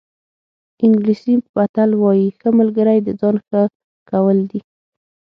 انګلیسي 0.85 1.33
متل 1.55 1.89
وایي 2.01 2.27
ښه 2.39 2.49
ملګری 2.59 2.97
د 3.03 3.09
ځان 3.19 3.35
ښه 3.47 3.61
کول 4.09 4.37
دي. 4.51 4.61